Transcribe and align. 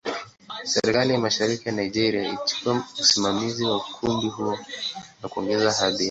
Serikali 0.69 1.13
ya 1.13 1.19
Mashariki 1.19 1.65
ya 1.69 1.75
Nigeria 1.75 2.23
ilichukua 2.27 2.83
usimamizi 3.01 3.65
wa 3.65 3.77
ukumbi 3.77 4.27
huo 4.29 4.59
na 5.23 5.29
kuongeza 5.29 5.71
hadhi 5.71 5.93
yake. 5.93 5.97